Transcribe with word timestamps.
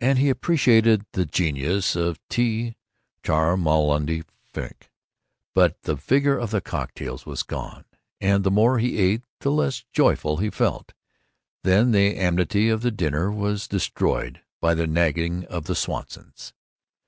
and 0.00 0.20
he 0.20 0.30
appreciated 0.30 1.04
the 1.10 1.26
genius 1.26 1.96
of 1.96 2.20
T. 2.28 2.76
Cholmondeley 3.24 4.22
Frink, 4.52 4.92
but 5.56 5.82
the 5.82 5.96
vigor 5.96 6.38
of 6.38 6.52
the 6.52 6.60
cocktails 6.60 7.26
was 7.26 7.42
gone, 7.42 7.84
and 8.20 8.44
the 8.44 8.50
more 8.52 8.78
he 8.78 8.96
ate 8.98 9.24
the 9.40 9.50
less 9.50 9.84
joyful 9.92 10.36
he 10.36 10.50
felt. 10.50 10.92
Then 11.64 11.90
the 11.90 12.16
amity 12.16 12.68
of 12.68 12.82
the 12.82 12.92
dinner 12.92 13.28
was 13.32 13.66
destroyed 13.66 14.40
by 14.60 14.74
the 14.74 14.86
nagging 14.86 15.44
of 15.46 15.64
the 15.64 15.74
Swansons. 15.74 16.52